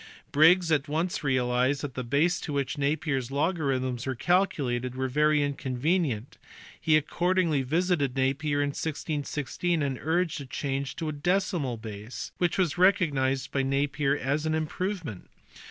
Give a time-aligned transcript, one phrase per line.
[0.31, 5.13] Briggs at once realized that thji_J3ase to which Napier s logarithms were calculated" was ^
[5.13, 6.39] very inconvenient,!
[6.81, 12.57] he accordingly visited Napier in 1616, and urged the change to a decimal base, which
[12.57, 15.29] was recognized by Napier as an improvement.